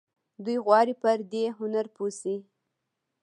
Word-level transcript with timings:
دوی 0.43 0.57
غواړي 0.65 0.93
پر 1.01 1.17
دې 1.31 1.43
هنر 1.59 1.85
پوه 1.95 2.09
شي. 2.19 2.35